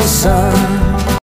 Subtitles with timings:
[0.00, 1.18] the sun.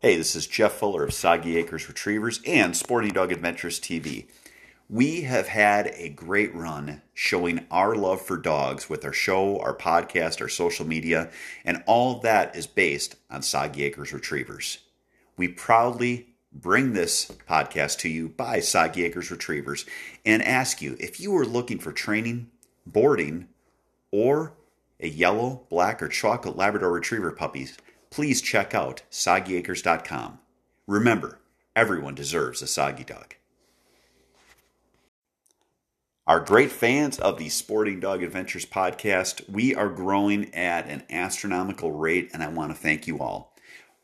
[0.00, 4.26] Hey, this is Jeff Fuller of Soggy Acres Retrievers and Sporting Dog Adventures TV.
[4.90, 9.74] We have had a great run showing our love for dogs with our show, our
[9.74, 11.30] podcast, our social media,
[11.64, 14.80] and all that is based on Soggy Acres Retrievers.
[15.38, 19.86] We proudly bring this podcast to you by Soggy Acres Retrievers
[20.26, 22.50] and ask you if you are looking for training,
[22.86, 23.48] boarding,
[24.10, 24.52] or
[25.00, 27.76] a yellow, black, or chocolate Labrador Retriever puppies,
[28.10, 30.38] please check out soggyacres.com.
[30.86, 31.40] Remember,
[31.76, 33.34] everyone deserves a soggy dog.
[36.26, 41.92] Our great fans of the Sporting Dog Adventures podcast, we are growing at an astronomical
[41.92, 43.54] rate, and I want to thank you all.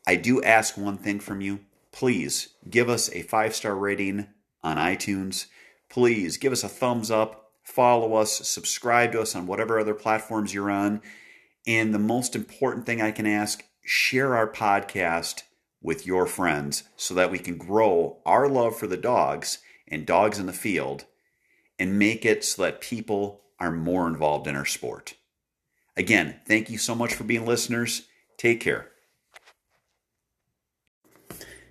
[0.07, 1.59] I do ask one thing from you.
[1.91, 4.27] Please give us a five star rating
[4.63, 5.45] on iTunes.
[5.87, 10.51] Please give us a thumbs up, follow us, subscribe to us on whatever other platforms
[10.51, 11.01] you're on.
[11.67, 15.43] And the most important thing I can ask share our podcast
[15.81, 20.39] with your friends so that we can grow our love for the dogs and dogs
[20.39, 21.05] in the field
[21.77, 25.13] and make it so that people are more involved in our sport.
[25.95, 28.07] Again, thank you so much for being listeners.
[28.37, 28.89] Take care.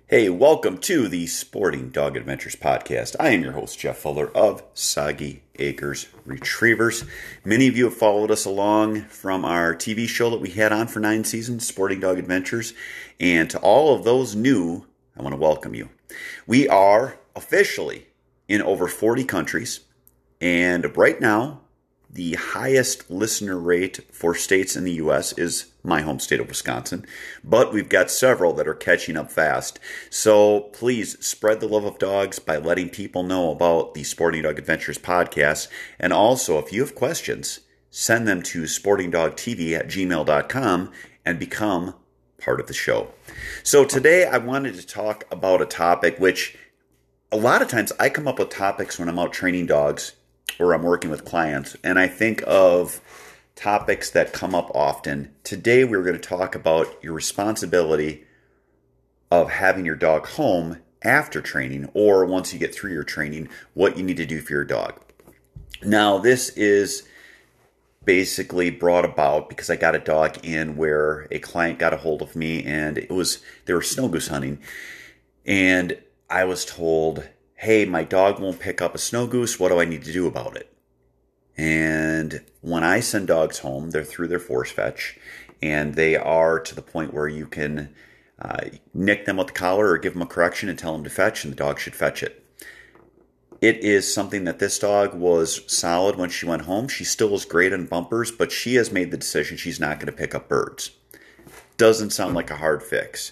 [0.07, 3.15] Hey, welcome to the Sporting Dog Adventures podcast.
[3.19, 7.05] I am your host, Jeff Fuller of Soggy Acres Retrievers.
[7.43, 10.85] Many of you have followed us along from our TV show that we had on
[10.89, 12.75] for nine seasons, Sporting Dog Adventures.
[13.19, 14.85] And to all of those new,
[15.17, 15.89] I want to welcome you.
[16.45, 18.05] We are officially
[18.47, 19.79] in over 40 countries.
[20.39, 21.61] And right now,
[22.15, 25.33] the highest listener rate for states in the U.S.
[25.33, 27.05] is my home state of Wisconsin,
[27.43, 29.79] but we've got several that are catching up fast.
[30.09, 34.57] So please spread the love of dogs by letting people know about the Sporting Dog
[34.57, 35.67] Adventures podcast.
[35.99, 37.59] And also, if you have questions,
[37.89, 40.91] send them to sportingdogtv at gmail.com
[41.25, 41.95] and become
[42.39, 43.09] part of the show.
[43.61, 46.57] So today I wanted to talk about a topic which
[47.29, 50.13] a lot of times I come up with topics when I'm out training dogs
[50.59, 53.01] or I'm working with clients, and I think of
[53.55, 55.33] topics that come up often.
[55.43, 58.25] Today, we're going to talk about your responsibility
[59.31, 63.97] of having your dog home after training or once you get through your training, what
[63.97, 64.99] you need to do for your dog.
[65.83, 67.03] Now, this is
[68.03, 72.21] basically brought about because I got a dog in where a client got a hold
[72.21, 74.59] of me and it was they were snow goose hunting
[75.45, 75.97] and
[76.29, 77.27] I was told
[77.65, 79.59] hey, my dog won't pick up a snow goose.
[79.59, 80.71] What do I need to do about it?
[81.57, 85.17] And when I send dogs home, they're through their force fetch
[85.61, 87.93] and they are to the point where you can
[88.39, 91.09] uh, nick them with the collar or give them a correction and tell them to
[91.09, 92.43] fetch, and the dog should fetch it.
[93.61, 96.87] It is something that this dog was solid when she went home.
[96.87, 100.07] She still is great on bumpers, but she has made the decision she's not going
[100.07, 100.91] to pick up birds.
[101.77, 103.31] Doesn't sound like a hard fix.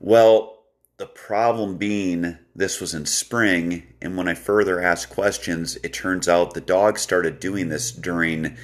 [0.00, 0.61] Well,
[1.02, 6.28] the problem being, this was in spring, and when I further asked questions, it turns
[6.28, 8.56] out the dog started doing this during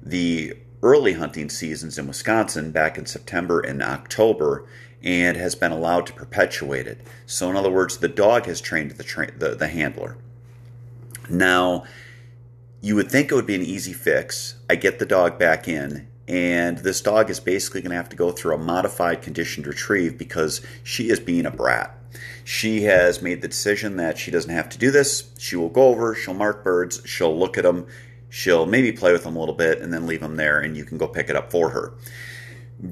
[0.00, 4.68] the early hunting seasons in Wisconsin back in September and October
[5.02, 7.00] and has been allowed to perpetuate it.
[7.26, 10.16] So, in other words, the dog has trained the, tra- the, the handler.
[11.28, 11.82] Now,
[12.80, 14.54] you would think it would be an easy fix.
[14.70, 18.14] I get the dog back in, and this dog is basically going to have to
[18.16, 21.92] go through a modified conditioned retrieve because she is being a brat.
[22.44, 25.32] She has made the decision that she doesn't have to do this.
[25.38, 27.88] She will go over, she'll mark birds, she'll look at them,
[28.28, 30.84] she'll maybe play with them a little bit, and then leave them there, and you
[30.84, 31.94] can go pick it up for her.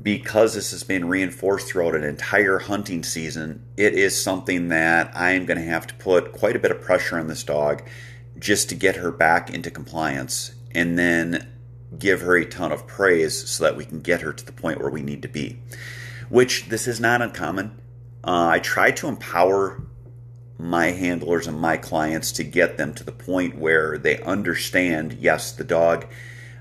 [0.03, 5.47] Because this has been reinforced throughout an entire hunting season, it is something that I'm
[5.47, 7.85] going to have to put quite a bit of pressure on this dog
[8.37, 10.57] just to get her back into compliance.
[10.73, 11.47] And then
[11.97, 14.81] give her a ton of praise so that we can get her to the point
[14.81, 15.59] where we need to be.
[16.29, 17.81] Which this is not uncommon.
[18.23, 19.81] Uh, I try to empower
[20.59, 25.53] my handlers and my clients to get them to the point where they understand yes
[25.53, 26.05] the dog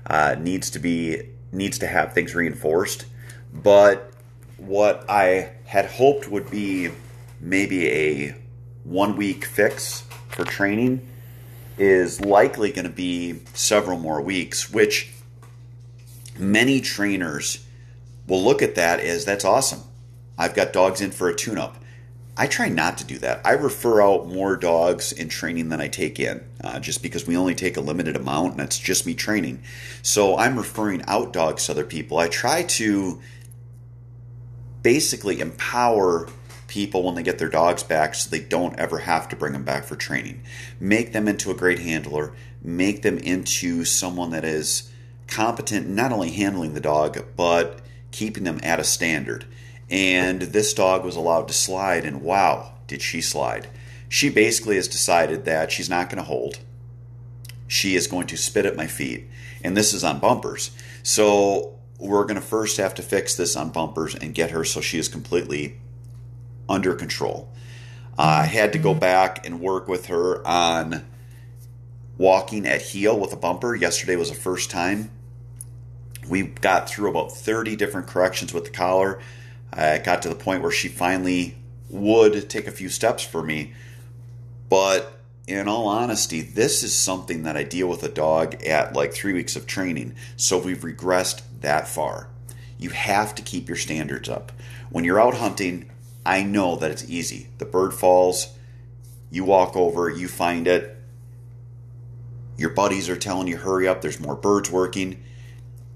[0.06, 1.20] uh, needs to be
[1.50, 3.06] needs to have things reinforced
[3.52, 4.12] but
[4.56, 6.88] what i had hoped would be
[7.40, 8.36] maybe a
[8.84, 11.06] one week fix for training
[11.76, 15.10] is likely going to be several more weeks which
[16.38, 17.64] many trainers
[18.26, 19.82] will look at that as that's awesome.
[20.36, 21.76] I've got dogs in for a tune up.
[22.36, 23.40] I try not to do that.
[23.44, 27.36] I refer out more dogs in training than I take in, uh, just because we
[27.36, 29.60] only take a limited amount and it's just me training.
[30.02, 32.18] So I'm referring out dogs to other people.
[32.18, 33.20] I try to
[34.82, 36.28] basically empower
[36.68, 39.64] people when they get their dogs back so they don't ever have to bring them
[39.64, 40.42] back for training.
[40.78, 44.92] Make them into a great handler, make them into someone that is
[45.28, 47.80] competent not only handling the dog, but
[48.10, 49.44] keeping them at a standard.
[49.90, 53.68] And this dog was allowed to slide, and wow, did she slide.
[54.08, 56.58] She basically has decided that she's not going to hold.
[57.66, 59.28] She is going to spit at my feet.
[59.62, 60.70] And this is on bumpers.
[61.02, 64.80] So we're going to first have to fix this on bumpers and get her so
[64.80, 65.78] she is completely
[66.68, 67.52] under control.
[68.16, 71.06] I had to go back and work with her on
[72.16, 73.74] walking at heel with a bumper.
[73.74, 75.10] Yesterday was the first time.
[76.28, 79.20] We got through about 30 different corrections with the collar.
[79.72, 81.56] I got to the point where she finally
[81.88, 83.72] would take a few steps for me.
[84.68, 89.14] But in all honesty, this is something that I deal with a dog at like
[89.14, 90.14] three weeks of training.
[90.36, 92.28] So we've regressed that far.
[92.78, 94.52] You have to keep your standards up.
[94.90, 95.90] When you're out hunting,
[96.24, 97.48] I know that it's easy.
[97.58, 98.48] The bird falls,
[99.30, 100.96] you walk over, you find it.
[102.56, 105.22] Your buddies are telling you, hurry up, there's more birds working.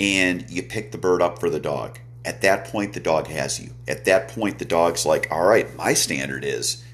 [0.02, 2.00] And you pick the bird up for the dog.
[2.25, 3.70] At that point, the dog has you.
[3.87, 6.84] At that point, the dog's like, all right, my standard is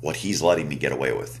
[0.00, 1.38] what he's letting me get away with.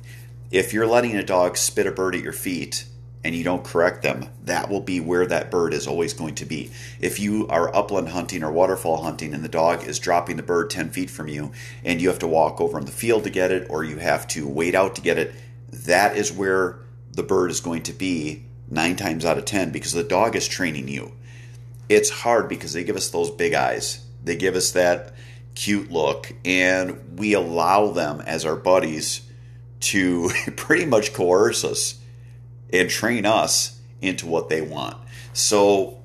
[0.50, 2.84] If you're letting a dog spit a bird at your feet
[3.24, 6.44] and you don't correct them, that will be where that bird is always going to
[6.44, 6.70] be.
[7.00, 10.68] If you are upland hunting or waterfowl hunting and the dog is dropping the bird
[10.68, 11.50] 10 feet from you
[11.82, 14.28] and you have to walk over in the field to get it or you have
[14.28, 15.34] to wait out to get it,
[15.72, 16.78] that is where
[17.10, 20.46] the bird is going to be nine times out of 10 because the dog is
[20.48, 21.12] training you
[21.88, 24.04] it's hard because they give us those big eyes.
[24.24, 25.14] They give us that
[25.54, 29.22] cute look, and we allow them as our buddies
[29.80, 32.00] to pretty much coerce us
[32.72, 34.96] and train us into what they want.
[35.32, 36.02] So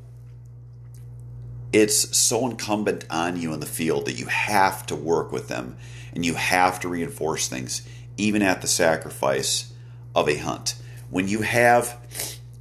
[1.73, 5.77] it's so incumbent on you in the field that you have to work with them
[6.13, 7.87] and you have to reinforce things,
[8.17, 9.73] even at the sacrifice
[10.13, 10.75] of a hunt.
[11.09, 11.97] When you have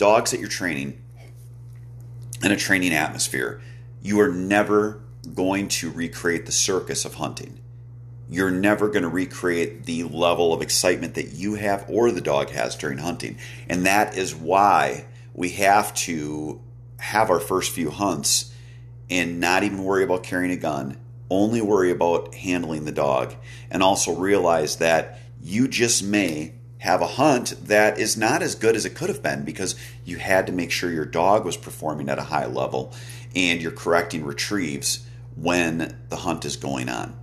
[0.00, 0.98] dogs that you're training
[2.42, 3.60] in a training atmosphere,
[4.00, 5.02] you are never
[5.34, 7.60] going to recreate the circus of hunting.
[8.26, 12.48] You're never going to recreate the level of excitement that you have or the dog
[12.48, 13.36] has during hunting.
[13.68, 15.04] And that is why
[15.34, 16.62] we have to
[16.98, 18.54] have our first few hunts
[19.10, 20.96] and not even worry about carrying a gun,
[21.28, 23.34] only worry about handling the dog,
[23.70, 28.74] and also realize that you just may have a hunt that is not as good
[28.74, 32.08] as it could have been because you had to make sure your dog was performing
[32.08, 32.92] at a high level
[33.36, 35.06] and you're correcting retrieves
[35.36, 37.14] when the hunt is going on.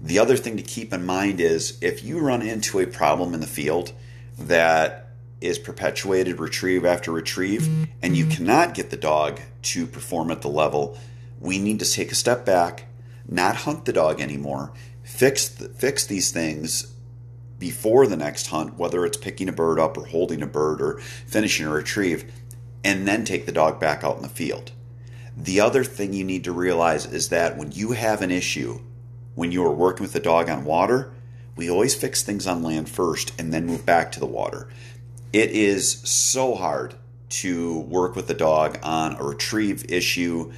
[0.00, 3.40] The other thing to keep in mind is if you run into a problem in
[3.40, 3.92] the field
[4.38, 5.08] that
[5.40, 10.48] is perpetuated retrieve after retrieve and you cannot get the dog to perform at the
[10.48, 10.96] level,
[11.40, 12.86] we need to take a step back,
[13.26, 14.72] not hunt the dog anymore,
[15.02, 16.94] fix fix these things
[17.58, 20.98] before the next hunt, whether it's picking a bird up or holding a bird or
[20.98, 22.30] finishing a retrieve,
[22.84, 24.72] and then take the dog back out in the field.
[25.36, 28.80] The other thing you need to realize is that when you have an issue,
[29.34, 31.12] when you are working with the dog on water,
[31.54, 34.68] we always fix things on land first and then move back to the water.
[35.32, 36.94] It is so hard
[37.30, 40.52] to work with the dog on a retrieve issue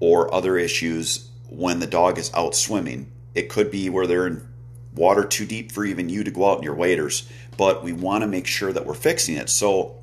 [0.00, 3.12] or other issues when the dog is out swimming.
[3.34, 4.47] It could be where they're in
[4.94, 8.22] water too deep for even you to go out in your waders, but we want
[8.22, 9.50] to make sure that we're fixing it.
[9.50, 9.96] So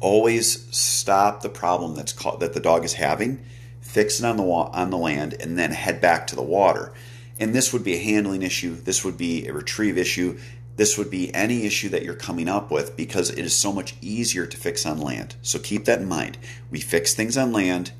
[0.00, 3.44] always stop the problem that's that the dog is having,
[3.80, 6.92] fix it on the on the land, and then head back to the water.
[7.40, 8.76] And this would be a handling issue.
[8.76, 10.38] This would be a retrieve issue.
[10.76, 13.96] This would be any issue that you're coming up with because it is so much
[14.00, 15.36] easier to fix on land.
[15.42, 16.36] So keep that in mind.
[16.70, 17.92] We fix things on land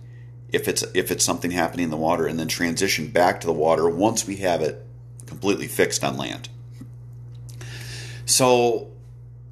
[0.52, 3.52] if it's if it's something happening in the water and then transition back to the
[3.52, 4.83] water once we have it
[5.34, 6.48] completely fixed on land.
[8.24, 8.92] So,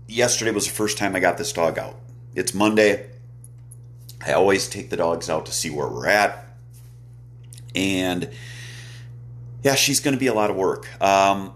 [0.07, 1.97] yesterday was the first time I got this dog out.
[2.37, 3.11] It's Monday.
[4.25, 6.47] I always take the dogs out to see where we're at.
[7.75, 8.31] And
[9.65, 10.87] yeah, she's going to be a lot of work.
[11.03, 11.53] Um,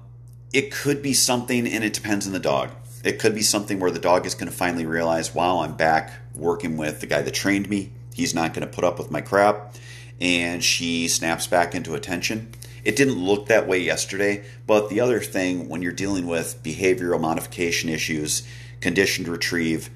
[0.53, 2.71] it could be something, and it depends on the dog.
[3.05, 6.13] It could be something where the dog is going to finally realize, wow, I'm back
[6.35, 7.93] working with the guy that trained me.
[8.13, 9.77] He's not going to put up with my crap.
[10.21, 12.51] And she snaps back into attention.
[12.87, 17.21] It didn't look that way yesterday, but the other thing when you're dealing with behavioral
[17.21, 18.47] modification issues,
[18.81, 19.91] conditioned retrieve,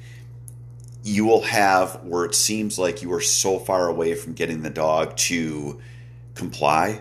[1.04, 4.70] you will have where it seems like you are so far away from getting the
[4.70, 5.80] dog to
[6.34, 7.00] comply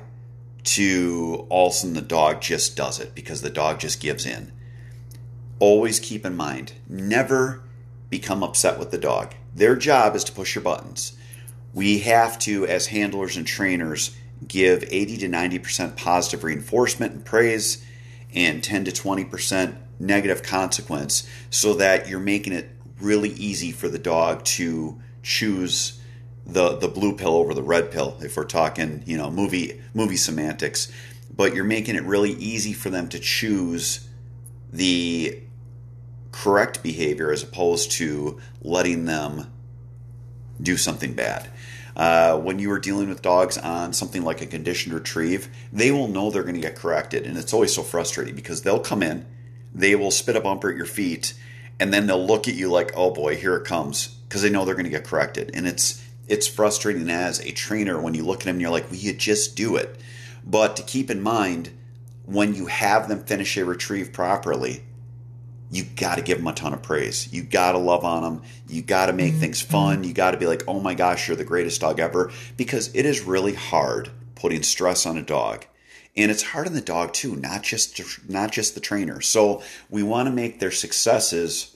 [0.64, 4.28] to all of a sudden the dog just does it because the dog just gives
[4.28, 4.52] in.
[5.58, 7.64] Always keep in mind, never
[8.12, 9.34] become upset with the dog.
[9.56, 11.18] Their job is to push your buttons.
[11.74, 14.16] We have to, as handlers and trainers,
[14.48, 17.84] give 80 to 90% positive reinforcement and praise
[18.34, 22.70] and 10 to 20% negative consequence so that you're making it
[23.02, 26.00] really easy for the dog to choose
[26.46, 30.18] the the blue pill over the red pill if we're talking you know movie movie
[30.18, 30.92] semantics.
[31.36, 34.08] But you're making it really easy for them to choose
[34.72, 35.42] the
[36.32, 39.52] correct behavior as opposed to letting them
[40.62, 41.50] do something bad
[42.00, 46.08] uh, when you are dealing with dogs on something like a conditioned retrieve they will
[46.08, 49.26] know they're going to get corrected and it's always so frustrating because they'll come in
[49.76, 51.34] they will spit a bumper at your feet
[51.80, 54.66] and then they'll look at you like oh boy here it comes because they know
[54.66, 58.42] they're going to get corrected and it's it's frustrating as a trainer when you look
[58.42, 60.00] at them and you're like, well, you just do it.
[60.46, 61.72] But to keep in mind,
[62.26, 64.84] when you have them finish a retrieve properly,
[65.72, 67.32] you got to give them a ton of praise.
[67.32, 68.44] You got to love on them.
[68.68, 69.72] You got to make things mm-hmm.
[69.72, 70.04] fun.
[70.04, 72.32] You got to be like, oh my gosh, you're the greatest dog ever.
[72.58, 75.66] Because it is really hard putting stress on a dog.
[76.18, 79.22] And it's hard on the dog too, not just not just the trainer.
[79.22, 81.76] So we want to make their successes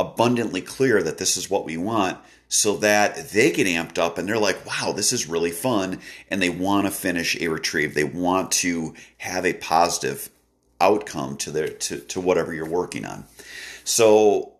[0.00, 2.18] abundantly clear that this is what we want
[2.48, 6.00] so that they get amped up and they're like, wow, this is really fun.
[6.30, 7.94] And they want to finish a retrieve.
[7.94, 10.30] They want to have a positive
[10.84, 13.24] outcome to their to, to whatever you're working on.
[13.84, 14.54] So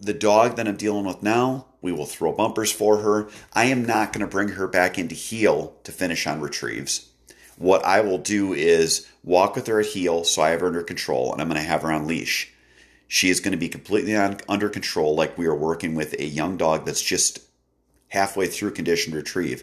[0.00, 3.28] the dog that I'm dealing with now, we will throw bumpers for her.
[3.52, 7.08] I am not going to bring her back into heel to finish on retrieves.
[7.56, 10.82] What I will do is walk with her at heel so I have her under
[10.82, 12.52] control and I'm going to have her on leash.
[13.08, 16.24] She is going to be completely on, under control, like we are working with a
[16.26, 17.38] young dog that's just
[18.08, 19.62] halfway through conditioned retrieve.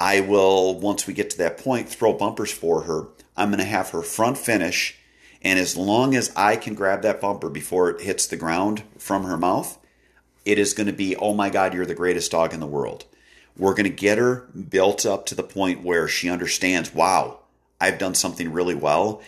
[0.00, 3.08] I will, once we get to that point, throw bumpers for her.
[3.36, 4.97] I'm going to have her front finish.
[5.42, 9.24] And as long as I can grab that bumper before it hits the ground from
[9.24, 9.78] her mouth,
[10.44, 13.04] it is going to be, oh my God, you're the greatest dog in the world.
[13.56, 17.40] We're going to get her built up to the point where she understands, wow,
[17.80, 19.22] I've done something really well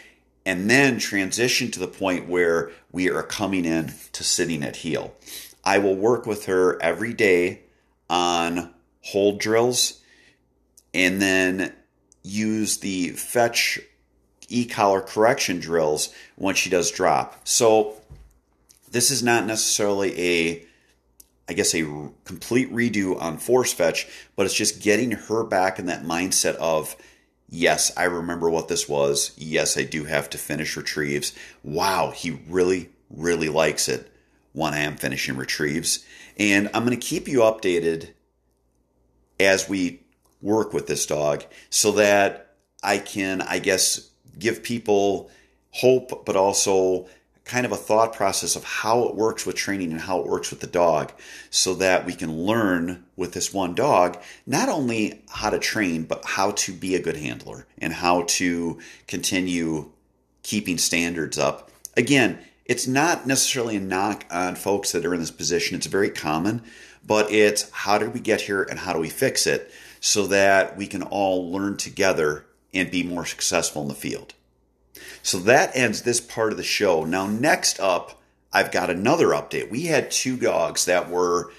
[0.46, 5.14] and then transition to the point where we are coming in to sitting at heel.
[5.64, 7.60] I will work with her every day
[8.08, 10.00] on hold drills
[10.94, 11.72] and then
[12.22, 13.78] use the fetch
[14.50, 17.40] e-collar correction drills when she does drop.
[17.46, 17.94] So
[18.90, 20.66] this is not necessarily a
[21.48, 21.82] I guess a
[22.24, 26.96] complete redo on force fetch, but it's just getting her back in that mindset of
[27.52, 29.32] Yes, I remember what this was.
[29.36, 31.32] Yes, I do have to finish retrieves.
[31.64, 34.08] Wow, he really, really likes it
[34.52, 36.04] when I am finishing retrieves.
[36.38, 38.10] And I'm going to keep you updated
[39.40, 40.02] as we
[40.40, 42.54] work with this dog so that
[42.84, 45.30] I can, I guess, give people
[45.72, 47.08] hope, but also
[47.50, 50.50] kind of a thought process of how it works with training and how it works
[50.50, 51.12] with the dog
[51.50, 56.24] so that we can learn with this one dog not only how to train but
[56.24, 59.90] how to be a good handler and how to continue
[60.44, 61.70] keeping standards up.
[61.96, 65.76] Again it's not necessarily a knock on folks that are in this position.
[65.76, 66.62] It's very common
[67.04, 70.76] but it's how did we get here and how do we fix it so that
[70.76, 74.34] we can all learn together and be more successful in the field
[75.22, 77.04] so that ends this part of the show.
[77.04, 78.20] Now, next up,
[78.52, 79.70] I've got another update.
[79.70, 81.52] We had two dogs that were,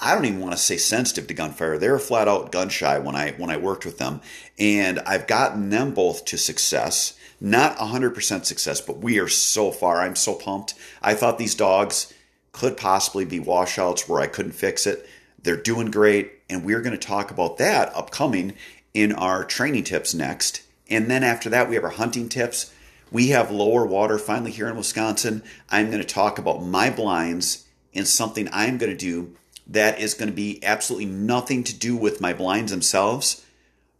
[0.00, 1.78] I don't even want to say sensitive to gunfire.
[1.78, 4.20] They were flat out gun shy when I when I worked with them,
[4.58, 7.18] and I've gotten them both to success.
[7.40, 10.00] Not 100% success, but we are so far.
[10.00, 10.74] I'm so pumped.
[11.02, 12.14] I thought these dogs
[12.52, 15.08] could possibly be washouts where I couldn't fix it.
[15.42, 18.52] They're doing great, and we're going to talk about that upcoming
[18.94, 20.62] in our training tips next.
[20.88, 22.72] And then after that, we have our hunting tips
[23.12, 25.42] we have lower water finally here in Wisconsin.
[25.70, 30.14] I'm going to talk about my blinds and something I'm going to do that is
[30.14, 33.44] going to be absolutely nothing to do with my blinds themselves,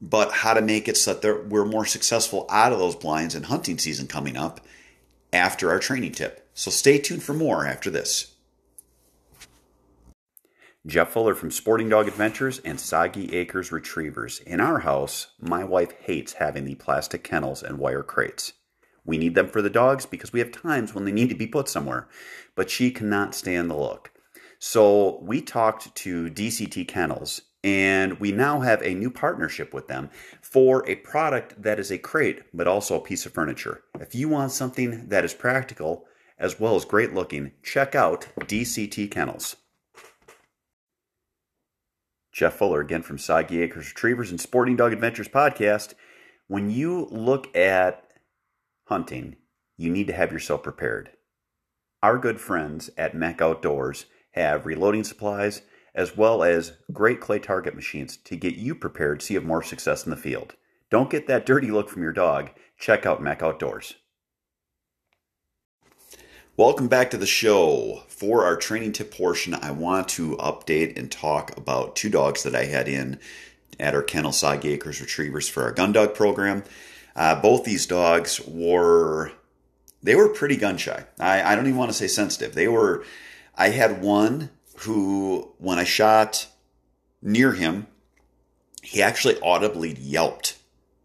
[0.00, 3.44] but how to make it so that we're more successful out of those blinds in
[3.44, 4.60] hunting season coming up
[5.30, 6.48] after our training tip.
[6.54, 8.31] So stay tuned for more after this.
[10.84, 14.40] Jeff Fuller from Sporting Dog Adventures and Soggy Acres Retrievers.
[14.40, 18.54] In our house, my wife hates having the plastic kennels and wire crates.
[19.04, 21.46] We need them for the dogs because we have times when they need to be
[21.46, 22.08] put somewhere,
[22.56, 24.10] but she cannot stand the look.
[24.58, 30.10] So we talked to DCT Kennels and we now have a new partnership with them
[30.40, 33.82] for a product that is a crate but also a piece of furniture.
[34.00, 36.06] If you want something that is practical
[36.40, 39.54] as well as great looking, check out DCT Kennels.
[42.32, 45.94] Jeff Fuller again from Soggy Acres Retrievers and Sporting Dog Adventures podcast.
[46.48, 48.04] When you look at
[48.84, 49.36] hunting,
[49.76, 51.10] you need to have yourself prepared.
[52.02, 55.62] Our good friends at MEC Outdoors have reloading supplies
[55.94, 59.62] as well as great clay target machines to get you prepared so you have more
[59.62, 60.54] success in the field.
[60.90, 62.50] Don't get that dirty look from your dog.
[62.78, 63.94] Check out MEC Outdoors.
[66.58, 68.02] Welcome back to the show.
[68.08, 72.54] For our training tip portion, I want to update and talk about two dogs that
[72.54, 73.18] I had in
[73.80, 76.62] at our Kennel Soggy Acres Retrievers for our gun dog program.
[77.16, 79.32] Uh, both these dogs were
[80.02, 81.06] they were pretty gun shy.
[81.18, 82.54] I, I don't even want to say sensitive.
[82.54, 83.02] They were.
[83.54, 86.48] I had one who, when I shot
[87.22, 87.86] near him,
[88.82, 90.58] he actually audibly yelped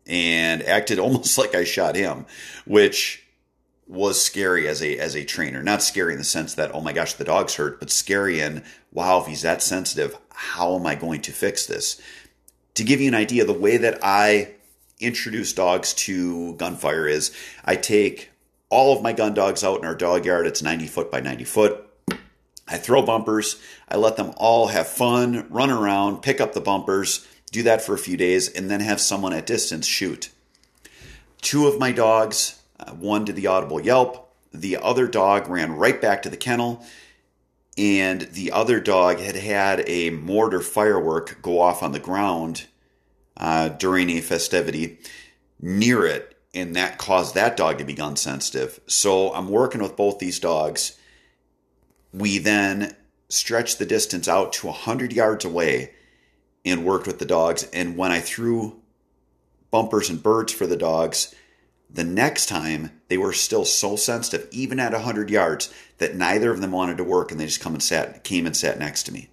[0.06, 2.26] and acted almost like I shot him,
[2.66, 3.24] which
[3.88, 5.64] was scary as a as a trainer.
[5.64, 8.64] Not scary in the sense that oh my gosh the dog's hurt, but scary in
[8.92, 12.02] wow if he's that sensitive, how am I going to fix this?
[12.76, 14.56] To give you an idea, the way that I
[15.00, 18.32] introduce dogs to gunfire is I take
[18.70, 20.48] all of my gun dogs out in our dog yard.
[20.48, 21.84] It's 90 foot by 90 foot.
[22.68, 23.62] I throw bumpers.
[23.88, 27.96] I let them all have fun, run around, pick up the bumpers, do that for
[27.96, 30.30] a few days, and then have someone at distance shoot.
[31.42, 34.34] Two of my dogs uh, one did the audible yelp.
[34.54, 36.86] The other dog ran right back to the kennel.
[37.78, 42.66] And the other dog had had a mortar firework go off on the ground
[43.36, 45.00] uh, during a festivity
[45.62, 46.36] near it.
[46.54, 48.80] And that caused that dog to be gun sensitive.
[48.88, 50.98] So I'm working with both these dogs.
[52.12, 52.96] We then
[53.30, 55.94] stretched the distance out to 100 yards away
[56.66, 57.64] and worked with the dogs.
[57.74, 58.82] And when I threw
[59.70, 61.36] bumpers and birds for the dogs,
[61.90, 66.62] the next time, they were still so sensitive, even at 100 yards, that neither of
[66.62, 69.14] them wanted to work and they just come and sat, came and sat next to
[69.14, 69.30] me.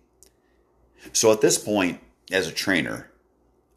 [1.13, 3.11] So at this point, as a trainer,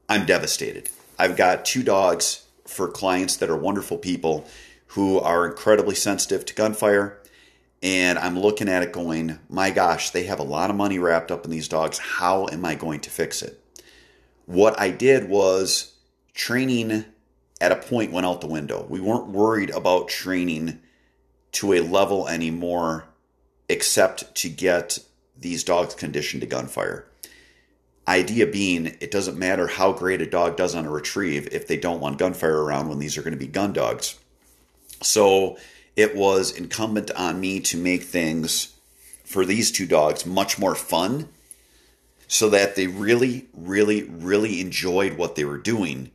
[0.07, 0.89] I'm devastated.
[1.19, 4.47] I've got two dogs for clients that are wonderful people
[4.87, 7.19] who are incredibly sensitive to gunfire.
[7.83, 11.31] And I'm looking at it going, my gosh, they have a lot of money wrapped
[11.31, 11.97] up in these dogs.
[11.97, 13.61] How am I going to fix it?
[14.45, 15.93] What I did was
[16.33, 17.05] training
[17.59, 18.85] at a point went out the window.
[18.87, 20.79] We weren't worried about training
[21.53, 23.05] to a level anymore
[23.69, 24.99] except to get
[25.35, 27.07] these dogs conditioned to gunfire.
[28.07, 31.77] Idea being, it doesn't matter how great a dog does on a retrieve if they
[31.77, 34.17] don't want gunfire around when these are going to be gun dogs.
[35.01, 35.57] So
[35.95, 38.73] it was incumbent on me to make things
[39.25, 41.27] for these two dogs much more fun
[42.27, 46.11] so that they really, really, really enjoyed what they were doing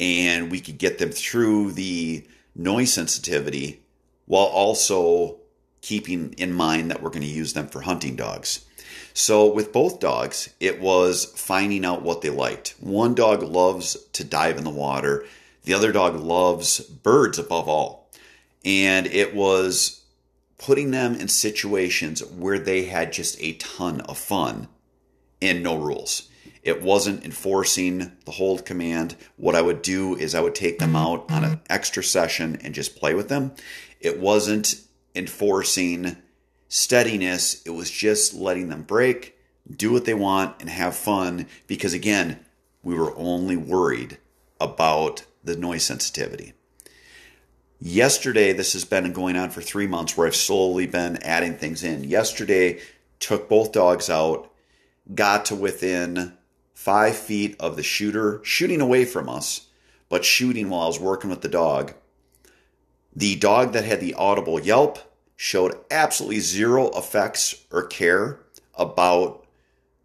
[0.00, 3.82] and we could get them through the noise sensitivity
[4.26, 5.36] while also
[5.82, 8.64] keeping in mind that we're going to use them for hunting dogs.
[9.12, 12.74] So, with both dogs, it was finding out what they liked.
[12.80, 15.26] One dog loves to dive in the water,
[15.64, 18.08] the other dog loves birds above all.
[18.64, 20.02] And it was
[20.58, 24.68] putting them in situations where they had just a ton of fun
[25.42, 26.29] and no rules.
[26.62, 29.16] It wasn't enforcing the hold command.
[29.36, 30.96] What I would do is I would take them mm-hmm.
[30.96, 31.64] out on an mm-hmm.
[31.70, 33.52] extra session and just play with them.
[34.00, 34.74] It wasn't
[35.14, 36.16] enforcing
[36.68, 37.62] steadiness.
[37.64, 39.36] It was just letting them break,
[39.74, 41.46] do what they want, and have fun.
[41.66, 42.40] Because again,
[42.82, 44.18] we were only worried
[44.60, 46.52] about the noise sensitivity.
[47.82, 51.82] Yesterday, this has been going on for three months where I've slowly been adding things
[51.82, 52.04] in.
[52.04, 52.80] Yesterday,
[53.18, 54.52] took both dogs out,
[55.14, 56.36] got to within
[56.80, 59.66] five feet of the shooter shooting away from us,
[60.08, 61.92] but shooting while I was working with the dog.
[63.14, 64.98] The dog that had the audible yelp
[65.36, 68.40] showed absolutely zero effects or care
[68.74, 69.44] about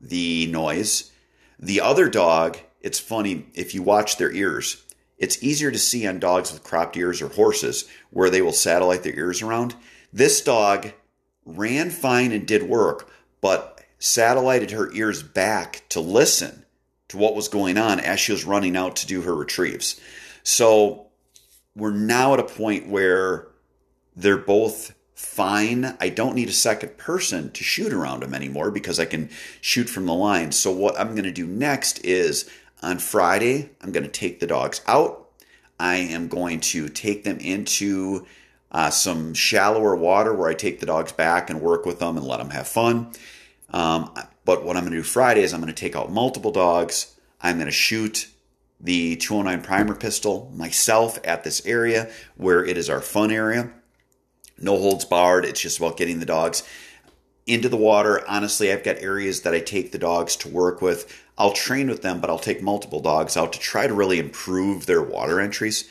[0.02, 1.14] the noise.
[1.58, 4.84] The other dog, it's funny, if you watch their ears,
[5.18, 9.04] it's easier to see on dogs with cropped ears or horses where they will satellite
[9.04, 9.76] their ears around.
[10.12, 10.92] This dog
[11.46, 13.10] ran fine and did work,
[13.40, 16.64] but satellited her ears back to listen
[17.10, 20.00] to what was going on as she was running out to do her retrieves.
[20.44, 21.08] So
[21.76, 23.48] we're now at a point where
[24.16, 25.98] they're both fine.
[26.00, 29.30] I don't need a second person to shoot around them anymore because I can
[29.62, 30.52] shoot from the line.
[30.52, 32.50] So what I'm going to do next is
[32.82, 35.30] on Friday, I'm going to take the dogs out.
[35.80, 38.26] I am going to take them into
[38.72, 42.26] uh, some shallower water where I take the dogs back and work with them and
[42.26, 43.12] let them have fun.
[43.72, 44.14] Um,
[44.46, 47.16] but what I'm going to do Friday is I'm going to take out multiple dogs.
[47.42, 48.30] I'm going to shoot
[48.80, 53.72] the 209 primer pistol myself at this area where it is our fun area.
[54.58, 55.46] No holds barred.
[55.46, 56.64] It's just about getting the dogs.
[57.48, 58.24] into the water.
[58.28, 61.22] Honestly, I've got areas that I take the dogs to work with.
[61.38, 64.86] I'll train with them, but I'll take multiple dogs out to try to really improve
[64.86, 65.88] their water entries.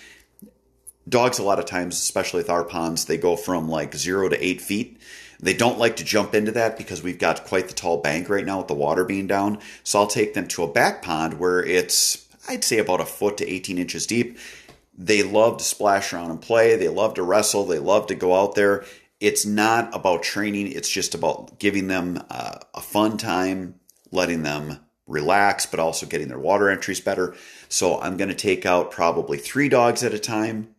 [1.09, 4.45] Dogs, a lot of times, especially with our ponds, they go from like zero to
[4.45, 4.99] eight feet.
[5.45, 8.47] They don't like to jump into that because we've got quite the tall bank right
[8.47, 9.59] now with the water being down.
[9.83, 13.37] So I'll take them to a back pond where it's, I'd say, about a foot
[13.37, 14.39] to 18 inches deep.
[14.97, 16.77] They love to splash around and play.
[16.77, 17.67] They love to wrestle.
[17.67, 18.87] They love to go out there.
[19.21, 23.75] It's not about training, it's just about giving them uh, a fun time,
[24.11, 27.35] letting them relax, but also getting their water entries better.
[27.69, 30.74] So I'm going to take out probably three dogs at a time.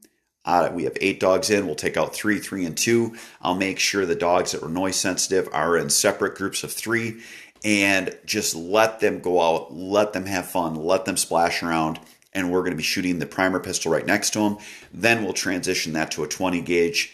[0.45, 1.65] Uh, we have eight dogs in.
[1.65, 3.15] We'll take out three, three, and two.
[3.41, 7.21] I'll make sure the dogs that were noise sensitive are in separate groups of three
[7.63, 11.99] and just let them go out, let them have fun, let them splash around.
[12.31, 14.57] And we're going to be shooting the primer pistol right next to them.
[14.93, 17.13] Then we'll transition that to a 20 gauge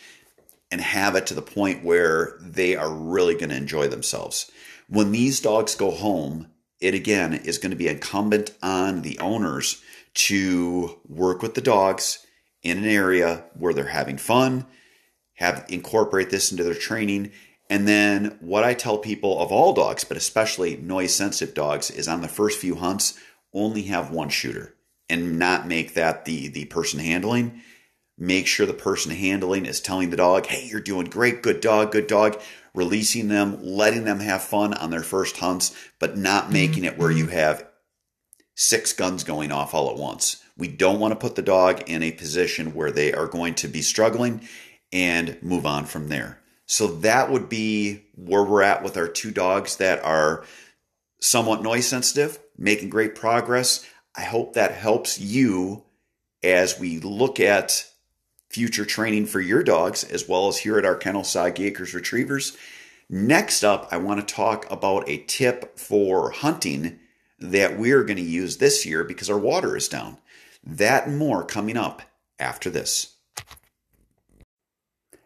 [0.72, 4.52] and have it to the point where they are really going to enjoy themselves.
[4.90, 6.48] When these dogs go home,
[6.80, 9.82] it again is going to be incumbent on the owners
[10.14, 12.26] to work with the dogs
[12.64, 14.66] in an area where they're having fun,
[15.36, 17.32] have incorporate this into their training.
[17.70, 22.08] And then what I tell people of all dogs, but especially noise sensitive dogs, is
[22.08, 23.18] on the first few hunts,
[23.54, 24.76] only have one shooter
[25.10, 27.62] and not make that the the person handling.
[28.18, 31.92] Make sure the person handling is telling the dog, hey, you're doing great, good dog,
[31.92, 32.40] good dog.
[32.74, 36.54] Releasing them, letting them have fun on their first hunts, but not mm-hmm.
[36.54, 37.34] making it where you mm-hmm.
[37.34, 37.68] have
[38.56, 40.42] six guns going off all at once.
[40.62, 43.68] We don't want to put the dog in a position where they are going to
[43.68, 44.48] be struggling
[44.94, 46.40] and move on from there.
[46.68, 50.46] So that would be where we're at with our two dogs that are
[51.20, 53.84] somewhat noise sensitive, making great progress.
[54.16, 55.84] I hope that helps you
[56.44, 57.88] as we look at
[58.52, 62.56] future training for your dogs, as well as here at our kennel Soggy Acres Retrievers.
[63.10, 67.00] Next up, I want to talk about a tip for hunting
[67.40, 70.20] that we're going to use this year because our water is down.
[70.64, 72.04] That and more coming up
[72.38, 73.16] after this.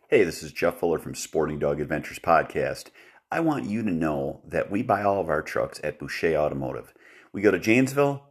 [0.08, 2.86] Hey, this is Jeff Fuller from Sporting Dog Adventures Podcast.
[3.30, 6.93] I want you to know that we buy all of our trucks at Boucher Automotive.
[7.34, 8.24] We go to Janesville,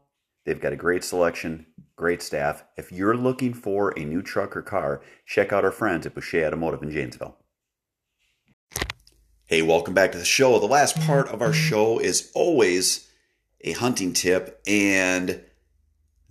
[0.46, 2.64] they've got a great selection, great staff.
[2.78, 6.46] If you're looking for a new truck or car, check out our friends at Boucher
[6.46, 7.36] Automotive in Janesville.
[9.44, 10.58] Hey, welcome back to the show.
[10.58, 13.10] The last part of our show is always
[13.60, 15.42] a hunting tip, and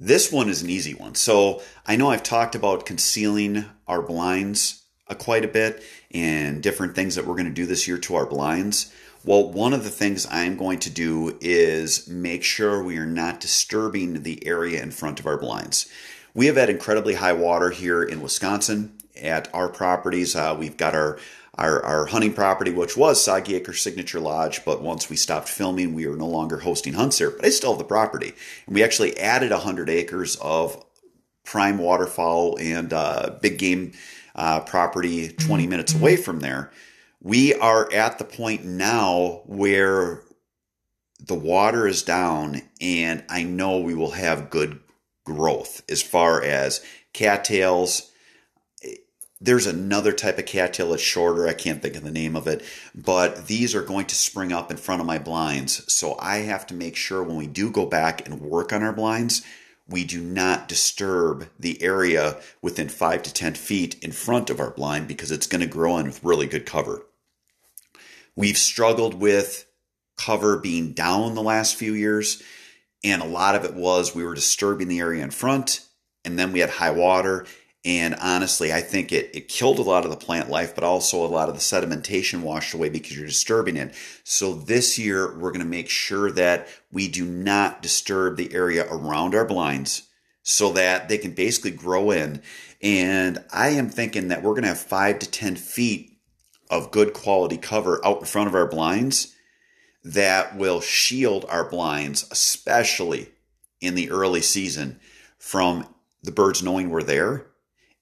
[0.03, 1.15] this one is an easy one.
[1.15, 6.93] So I know I've talked about concealing our blinds uh, quite a bit and different
[6.93, 8.93] things that we're going to do this year to our blinds.
[9.23, 13.39] Well, one of the things I'm going to do is make sure we are not
[13.39, 15.89] disturbing the area in front of our blinds.
[16.33, 20.35] We have had incredibly high water here in Wisconsin at our properties.
[20.35, 21.17] Uh, we've got our
[21.55, 25.93] our, our hunting property, which was Soggy Acre Signature Lodge, but once we stopped filming,
[25.93, 27.29] we are no longer hosting hunts there.
[27.29, 28.33] But I still have the property,
[28.65, 30.83] and we actually added 100 acres of
[31.43, 33.91] prime waterfowl and uh, big game
[34.35, 36.71] uh, property 20 minutes away from there.
[37.21, 40.23] We are at the point now where
[41.19, 44.79] the water is down, and I know we will have good
[45.23, 48.11] growth as far as cattails
[49.43, 51.47] there's another type of cattail that's shorter.
[51.47, 52.63] I can't think of the name of it,
[52.95, 55.83] but these are going to spring up in front of my blinds.
[55.93, 58.93] So I have to make sure when we do go back and work on our
[58.93, 59.43] blinds,
[59.85, 64.71] we do not disturb the area within five to 10 feet in front of our
[64.71, 67.05] blind because it's going to grow in with really good cover.
[68.37, 69.65] We've struggled with
[70.17, 72.41] cover being down the last few years,
[73.03, 75.81] and a lot of it was we were disturbing the area in front,
[76.23, 77.45] and then we had high water,
[77.85, 81.25] and honestly, I think it, it killed a lot of the plant life, but also
[81.25, 83.93] a lot of the sedimentation washed away because you're disturbing it.
[84.23, 88.87] So this year, we're going to make sure that we do not disturb the area
[88.89, 90.03] around our blinds
[90.43, 92.41] so that they can basically grow in.
[92.81, 96.17] And I am thinking that we're going to have five to 10 feet
[96.69, 99.35] of good quality cover out in front of our blinds
[100.05, 103.29] that will shield our blinds, especially
[103.81, 105.01] in the early season,
[105.37, 105.93] from
[106.23, 107.47] the birds knowing we're there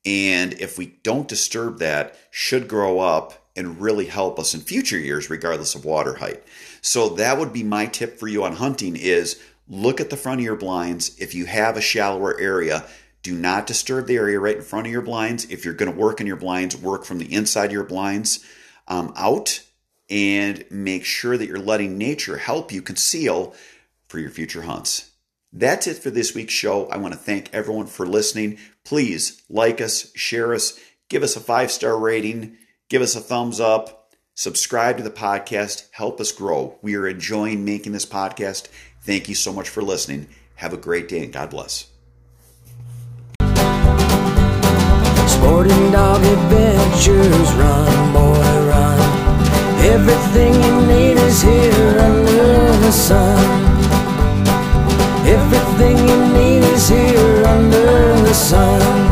[0.06, 4.98] and if we don't disturb that, should grow up and really help us in future
[4.98, 6.44] years, regardless of water height.
[6.82, 10.40] So that would be my tip for you on hunting is look at the front
[10.40, 11.18] of your blinds.
[11.20, 12.86] If you have a shallower area,
[13.24, 15.46] do not disturb the area right in front of your blinds.
[15.46, 18.44] If you're going to work in your blinds, work from the inside of your blinds
[18.88, 19.62] um, out
[20.10, 23.54] and make sure that you're letting nature help you conceal
[24.08, 25.11] for your future hunts.
[25.54, 26.88] That's it for this week's show.
[26.88, 28.58] I want to thank everyone for listening.
[28.86, 32.58] Please like us, share us, give us a five star rating,
[32.90, 36.78] give us a thumbs up, subscribe to the podcast, help us grow.
[36.82, 38.70] We are enjoying making this podcast.
[39.02, 40.28] Thank you so much for listening.
[40.56, 41.88] Have a great day and God bless.
[45.28, 49.02] Sporting dog adventures, run, boy, run.
[49.84, 53.61] Everything you need is here under the sun.
[56.90, 59.11] here under the sun.